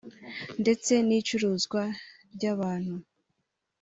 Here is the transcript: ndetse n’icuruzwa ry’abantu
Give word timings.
ndetse 0.61 0.93
n’icuruzwa 1.07 1.81
ry’abantu 2.35 2.95